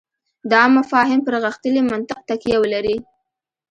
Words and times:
دا 0.51 0.61
مفاهیم 0.77 1.21
پر 1.27 1.33
غښتلي 1.43 1.81
منطق 1.89 2.19
تکیه 2.29 2.57
ولري. 2.59 2.97